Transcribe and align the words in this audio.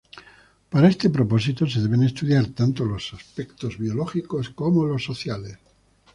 Para 0.71 0.91
este 0.93 1.07
propósito 1.17 1.61
se 1.71 1.79
deben 1.85 2.01
estudiar 2.09 2.45
tanto 2.59 2.79
los 2.85 3.03
aspectos 3.17 3.71
biológicos 3.83 4.43
como 4.49 4.83
los 4.87 5.03
sociales. 5.09 5.59